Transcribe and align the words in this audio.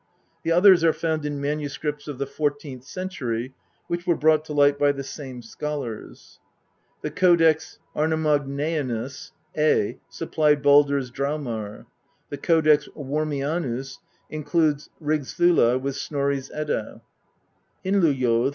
The 0.41 0.51
others 0.51 0.83
are 0.83 0.93
found 0.93 1.27
in 1.27 1.39
MSS. 1.39 2.07
of 2.07 2.17
the 2.17 2.25
fourteenth 2.25 2.83
century, 2.83 3.53
which 3.85 4.07
were 4.07 4.15
brought 4.17 4.43
to 4.45 4.53
light 4.53 4.79
by 4.79 4.91
the 4.93 5.03
same 5.03 5.43
scholars. 5.43 6.39
The 7.03 7.11
Codex 7.11 7.77
Arnamagnaeanus 7.95 9.29
(A) 9.55 9.99
supplied 10.09 10.63
Baldrs 10.63 11.11
Draumar; 11.11 11.85
the 12.31 12.37
Codex 12.39 12.89
Wormianus 12.95 13.99
includes 14.27 14.89
Rigs 14.99 15.35
]mla 15.39 15.79
with 15.79 15.95
Snorri's 15.95 16.49
Edda; 16.49 17.03
Hyndluljo)? 17.85 18.49